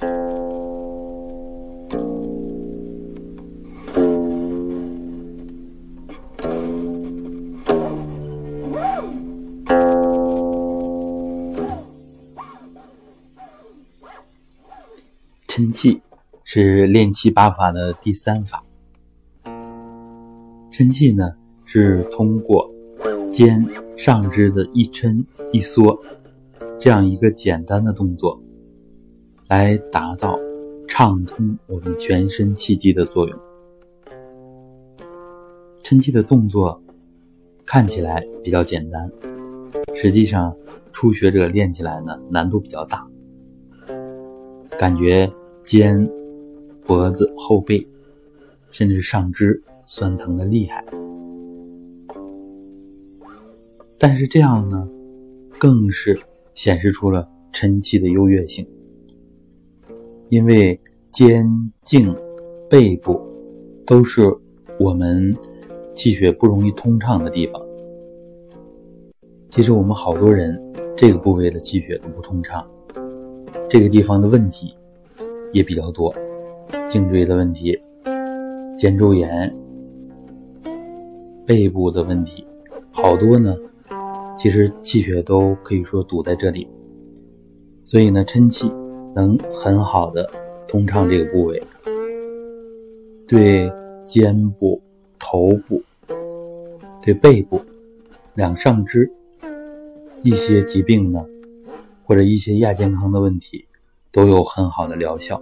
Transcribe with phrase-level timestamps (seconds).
[0.00, 0.06] 抻
[15.72, 16.00] 气
[16.44, 18.62] 是练气八法的第三法。
[20.70, 21.34] 抻气呢，
[21.64, 22.70] 是通过
[23.32, 26.00] 肩上肢的一抻一缩
[26.78, 28.40] 这样一个简单的动作，
[29.48, 30.38] 来达到
[30.86, 33.38] 畅通我们全身气机的作用。
[35.82, 36.80] 抻气的动作
[37.64, 39.10] 看起来比较简单，
[39.94, 40.54] 实际上
[40.92, 43.06] 初学者练起来呢难度比较大，
[44.78, 45.30] 感觉。
[45.64, 46.10] 肩、
[46.86, 47.86] 脖子、后背，
[48.70, 50.82] 甚至上肢酸疼的厉害。
[53.98, 54.88] 但是这样呢，
[55.58, 56.18] 更是
[56.54, 58.66] 显示出了抻气的优越性。
[60.28, 61.46] 因为肩
[61.82, 62.14] 颈、
[62.68, 63.20] 背部
[63.86, 64.22] 都是
[64.78, 65.36] 我们
[65.94, 67.60] 气血不容易通畅的地方。
[69.48, 70.60] 其实我们好多人
[70.96, 72.66] 这个部位的气血都不通畅，
[73.68, 74.74] 这个地方的问题。
[75.50, 76.14] 也比较多，
[76.86, 77.74] 颈椎的问题、
[78.76, 79.50] 肩周炎、
[81.46, 82.46] 背部的问题，
[82.90, 83.56] 好多呢。
[84.36, 86.68] 其实气血都可以说堵在这里，
[87.86, 88.70] 所以呢，抻气
[89.18, 90.30] 能很好的
[90.68, 91.60] 通畅这个部位，
[93.26, 93.68] 对
[94.06, 94.80] 肩部、
[95.18, 95.82] 头部、
[97.02, 97.60] 对背部、
[98.34, 99.10] 两上肢
[100.22, 101.26] 一些疾病呢，
[102.04, 103.64] 或者一些亚健康的问题。
[104.10, 105.40] 都有很好的疗效。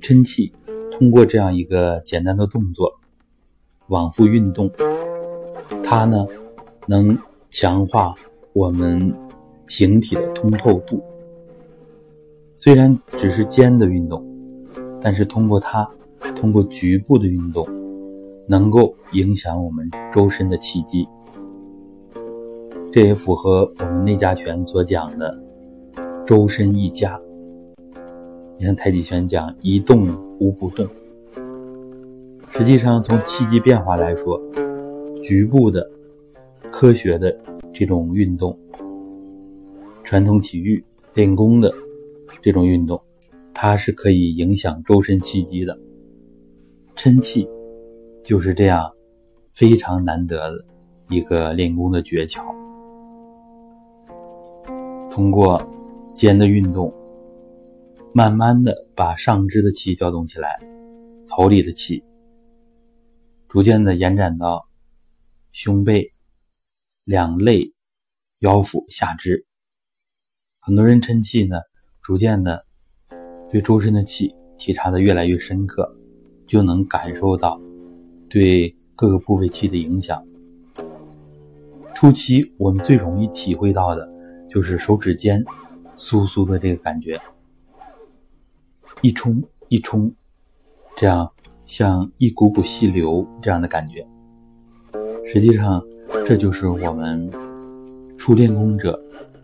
[0.00, 0.52] 抻气
[0.92, 3.00] 通过这样一个简单的动作，
[3.88, 4.70] 往复运动，
[5.82, 6.24] 它呢
[6.86, 7.18] 能
[7.50, 8.14] 强化
[8.52, 9.12] 我们
[9.66, 11.02] 形体的通透度。
[12.60, 14.20] 虽然只是肩的运动，
[15.00, 15.88] 但是通过它，
[16.34, 17.64] 通过局部的运动，
[18.48, 21.06] 能够影响我们周身的气机。
[22.92, 25.40] 这也符合我们内家拳所讲的。
[26.26, 27.18] 周身一家，
[28.58, 30.08] 你看太极拳讲一动
[30.40, 30.84] 无不动。
[32.50, 34.38] 实际上，从气机变化来说，
[35.22, 35.88] 局部的、
[36.72, 37.34] 科学的
[37.72, 38.58] 这种运动，
[40.02, 41.72] 传统体育练功的
[42.42, 43.02] 这种运动，
[43.54, 45.78] 它是可以影响周身气机的。
[46.96, 47.48] 抻气
[48.24, 48.92] 就是这样
[49.52, 50.64] 非常难得的
[51.08, 52.44] 一个练功的诀窍，
[55.10, 55.60] 通过。
[56.14, 56.92] 肩的运动，
[58.12, 60.58] 慢慢的把上肢的气调动起来，
[61.28, 62.02] 头里的气
[63.46, 64.68] 逐渐的延展到
[65.52, 66.10] 胸背、
[67.04, 67.72] 两肋、
[68.40, 69.46] 腰腹、下肢。
[70.58, 71.58] 很多人抻气呢，
[72.08, 72.64] 逐渐的
[73.50, 75.94] 对周身的气体察的越来越深刻，
[76.46, 77.60] 就能感受到
[78.30, 80.24] 对各个部位气的影响。
[81.94, 84.10] 初期我们最容易体会到的
[84.48, 85.44] 就是手指尖。
[85.96, 87.20] 酥酥的这个感觉，
[89.02, 90.10] 一冲一冲，
[90.96, 91.30] 这样
[91.66, 94.06] 像一股股细流这样的感觉。
[95.26, 95.84] 实际上，
[96.24, 97.30] 这就是我们
[98.16, 98.98] 初练功者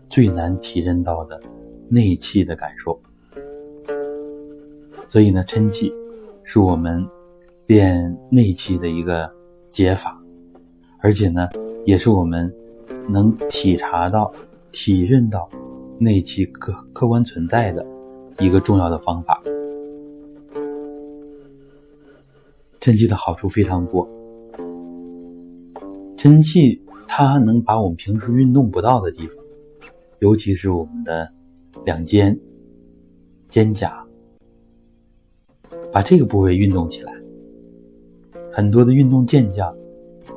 [0.09, 1.39] 最难体认到的
[1.89, 2.99] 内气的感受。
[5.07, 5.91] 所以呢，抻气
[6.43, 7.05] 是我们
[7.67, 9.31] 练内气的一个
[9.71, 10.21] 解法，
[10.99, 11.47] 而且呢，
[11.85, 12.53] 也是我们
[13.09, 14.33] 能体察到、
[14.71, 15.49] 体认到。
[15.97, 17.85] 内气客客观存在的
[18.37, 19.41] 一个重要的方法，
[22.81, 24.05] 抻气的好处非常多。
[26.17, 29.37] 抻气它能把我们平时运动不到的地方，
[30.19, 31.31] 尤其是我们的
[31.83, 32.39] 两肩、
[33.49, 33.91] 肩胛，
[35.91, 37.13] 把这个部位运动起来。
[38.51, 39.75] 很多的运动健将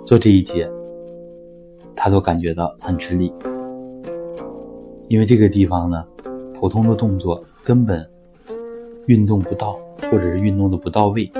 [0.05, 0.69] 做这一节，
[1.95, 3.33] 他都感觉到很吃力。
[5.09, 6.05] 因为这个地方呢，
[6.53, 8.05] 普通的动作根本
[9.07, 9.79] 运动不到，
[10.11, 11.31] 或者是运动的不到位。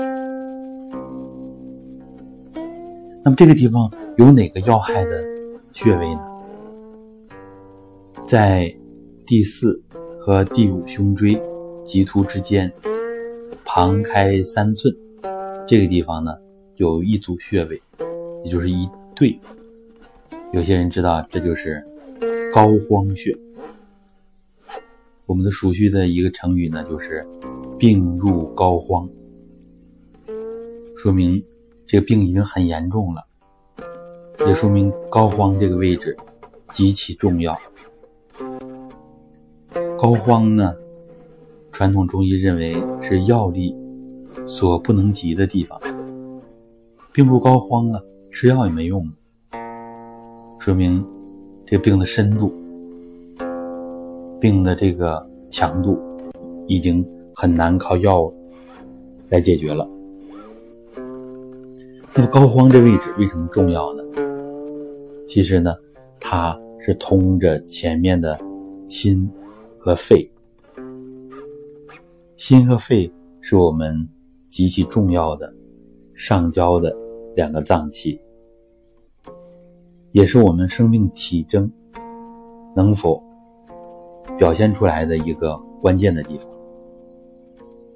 [3.21, 5.23] 那么这个地方有哪个要害的
[5.73, 6.21] 穴位呢？
[8.25, 8.73] 在
[9.27, 9.83] 第四
[10.29, 11.41] 和第五胸椎
[11.83, 12.71] 棘突之间，
[13.65, 14.95] 旁开三寸
[15.67, 16.37] 这个地方呢，
[16.75, 17.81] 有一组穴位，
[18.45, 19.39] 也就是一对。
[20.51, 21.83] 有些人知道，这就是
[22.53, 23.35] 膏肓穴。
[25.25, 27.25] 我们的熟悉的一个成语呢，就是
[27.79, 29.09] “病入膏肓”，
[30.95, 31.43] 说明
[31.87, 33.25] 这个病已经很严重了，
[34.45, 36.15] 也说明膏肓这个位置
[36.69, 37.59] 极其重要。
[40.01, 40.73] 膏肓呢，
[41.73, 43.75] 传统中医认为是药力
[44.45, 45.77] 所不能及的地方。
[47.11, 48.01] 病入膏肓了，
[48.31, 49.05] 吃药也没用，
[50.57, 51.05] 说明
[51.65, 52.53] 这病的深度、
[54.39, 55.99] 病的这个强度
[56.65, 57.05] 已经
[57.35, 58.31] 很难靠药
[59.27, 59.85] 来解决了。
[62.15, 64.03] 那么膏肓这位置为什么重要呢？
[65.27, 65.75] 其实呢，
[66.21, 68.39] 它是通着前面的
[68.87, 69.29] 心
[69.89, 70.31] 和肺，
[72.37, 74.07] 心和肺是我们
[74.47, 75.51] 极其重要的
[76.13, 76.95] 上焦的
[77.35, 78.21] 两个脏器，
[80.11, 81.67] 也是我们生命体征
[82.75, 83.19] 能否
[84.37, 86.47] 表现出来的一个关键的地方。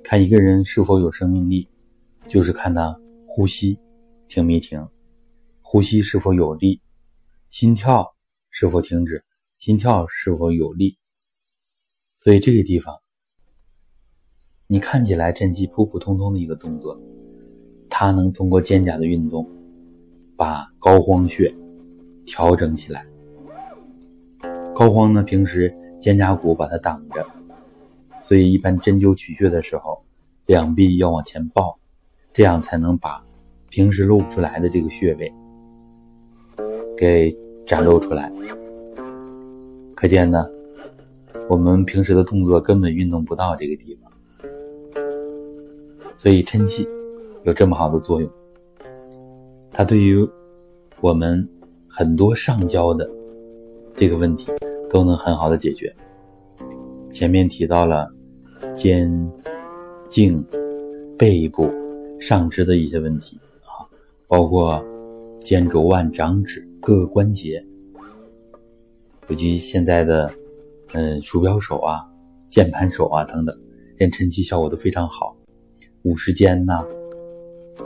[0.04, 1.70] 看一个人是否有生命力，
[2.26, 3.78] 就是看他呼吸
[4.28, 4.84] 停没停，
[5.62, 6.82] 呼吸是否有力。
[7.52, 8.16] 心跳
[8.50, 9.24] 是否停止？
[9.60, 10.98] 心跳是否有力？
[12.24, 12.98] 所以这个地方，
[14.66, 16.98] 你看起来 chân 气普普通通的一个动作，
[17.90, 19.46] 它能通过肩胛的运动，
[20.38, 21.54] 把膏肓穴
[22.26, 23.06] 调整起来。
[24.74, 27.28] 膏肓呢，平时肩胛骨把它挡着，
[28.22, 30.02] 所以一般针灸取穴的时候，
[30.46, 31.78] 两臂要往前抱，
[32.32, 33.22] 这样才能把
[33.70, 35.30] 平时露不出来的这个穴位
[36.96, 37.38] 给。
[37.66, 38.30] 展露出来，
[39.96, 40.46] 可见呢，
[41.50, 44.12] 我们平时的动作根本运动不到这个地方，
[46.18, 46.88] 所以抻气
[47.44, 48.30] 有这么好的作用，
[49.72, 50.28] 它对于
[51.02, 51.48] 我们
[51.88, 53.10] 很多上焦的
[53.96, 54.52] 这个问题
[54.90, 55.94] 都能很好的解决。
[57.12, 58.12] 前面提到了
[58.74, 59.32] 肩、
[60.10, 60.46] 颈、
[61.18, 61.70] 背部、
[62.20, 63.86] 上肢的一些问题啊，
[64.28, 64.84] 包括
[65.40, 66.68] 肩肘腕掌指。
[66.86, 67.66] 各个关节，
[69.30, 70.30] 以及现在的，
[70.94, 72.02] 嗯，鼠标手啊、
[72.50, 73.56] 键盘手啊等等，
[73.98, 75.36] 练抻气效果都非常好。
[76.04, 76.86] 五十肩呐，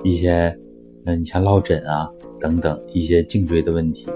[0.04, 0.60] 一些，
[1.06, 4.12] 嗯你，像落枕啊等等一些颈椎的问题，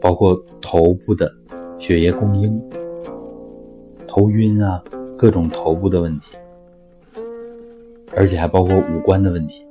[0.00, 1.30] 包括头部的
[1.78, 2.58] 血液供应、
[4.06, 4.82] 头晕啊，
[5.18, 6.34] 各种头部的问题，
[8.16, 9.62] 而且还包括五官的问题，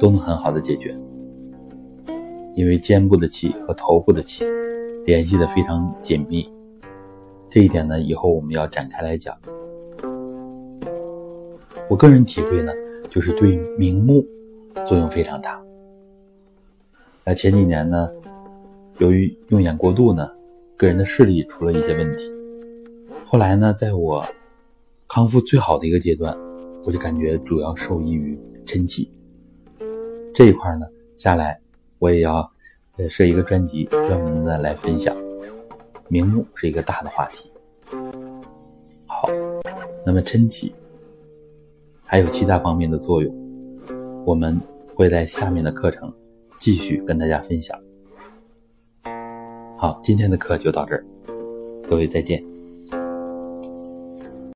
[0.00, 0.98] 都能很好的解决。
[2.56, 4.44] 因为肩部的气和头部的气
[5.06, 6.46] 联系的非常紧密，
[7.54, 9.36] 这一点呢，以后我们要展开来讲。
[11.86, 12.72] 我个人体会呢，
[13.10, 14.24] 就是对明目
[14.86, 15.62] 作用非常大。
[17.22, 18.10] 那前几年呢，
[18.96, 20.26] 由于用眼过度呢，
[20.78, 22.32] 个人的视力出了一些问题。
[23.26, 24.24] 后来呢，在我
[25.06, 26.34] 康复最好的一个阶段，
[26.84, 29.12] 我就感觉主要受益于晨气
[30.32, 30.86] 这一块呢，
[31.18, 31.60] 下来。
[31.98, 32.50] 我也要
[32.96, 35.14] 呃设一个专辑，专门的来分享。
[36.12, 37.50] 明目是一个大的话题。
[39.06, 39.30] 好，
[40.04, 40.74] 那么真气
[42.04, 43.34] 还有其他方面的作用，
[44.26, 44.60] 我们
[44.94, 46.12] 会在下面的课程
[46.58, 47.80] 继续跟大家分享。
[49.78, 51.02] 好，今天的课就到这儿，
[51.88, 52.51] 各位再见。